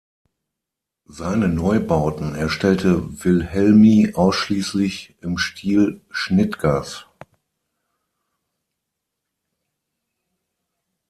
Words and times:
Seine 1.05 1.47
Neubauten 1.47 2.33
erstellte 2.33 3.23
Wilhelmy 3.23 4.15
ausschließlich 4.15 5.13
im 5.21 5.37
Stil 5.37 6.01
Schnitgers. 6.09 7.05